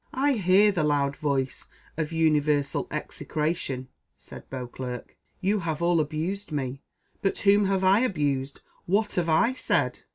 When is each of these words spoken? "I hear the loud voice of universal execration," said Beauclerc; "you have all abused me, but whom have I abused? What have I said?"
"I 0.15 0.33
hear 0.33 0.71
the 0.71 0.83
loud 0.83 1.15
voice 1.15 1.67
of 1.95 2.11
universal 2.11 2.87
execration," 2.89 3.87
said 4.17 4.49
Beauclerc; 4.49 5.15
"you 5.41 5.59
have 5.59 5.79
all 5.83 5.99
abused 5.99 6.51
me, 6.51 6.81
but 7.21 7.37
whom 7.37 7.65
have 7.65 7.83
I 7.83 7.99
abused? 7.99 8.61
What 8.87 9.13
have 9.13 9.29
I 9.29 9.53
said?" 9.53 9.99